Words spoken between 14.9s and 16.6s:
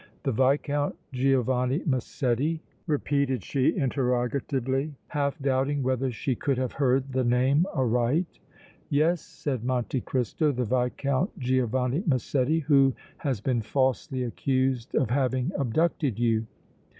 of having abducted you!"